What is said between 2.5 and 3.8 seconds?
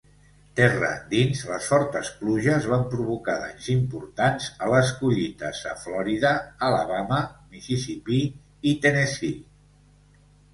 van provocar danys